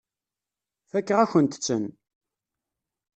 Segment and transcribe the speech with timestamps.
[0.89, 1.83] Fakeɣ-akent-ten.